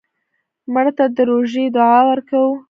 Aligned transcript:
مړه 0.73 0.91
ته 0.97 1.05
د 1.15 1.17
روژې 1.29 1.65
دعا 1.75 1.99
ورکوو 2.09 2.53